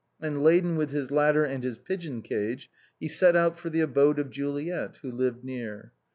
[0.19, 4.17] "And laden with his ladder and his pigeon cage, he set out for Ihe abode
[4.17, 5.93] of Juliet, who lived near.